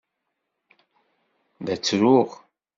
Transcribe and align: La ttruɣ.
La 1.65 1.75
ttruɣ. 1.77 2.29